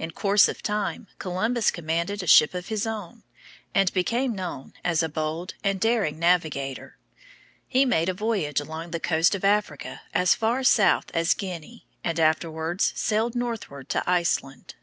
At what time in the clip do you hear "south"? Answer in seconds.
10.64-11.08